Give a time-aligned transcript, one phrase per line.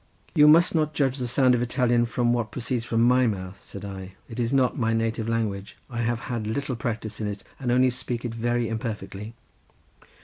[0.33, 3.59] "You must not judge of the sound of Italian from what proceeds from my mouth,"
[3.63, 4.13] said I.
[4.27, 5.77] "It is not my native language.
[5.91, 9.35] I have had little practice in it, and only speak it very imperfectly."